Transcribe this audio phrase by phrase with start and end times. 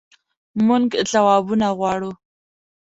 [0.65, 2.11] مونږ ځوابونه غواړو